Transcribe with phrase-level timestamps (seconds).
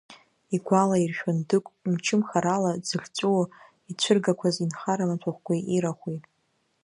[0.55, 3.43] Игәалаиршәон Дыгә мчымхарала дзыхьҵәуо
[3.91, 6.17] ицәыргақәаз инхара маҭәахәқәеи ирахәи.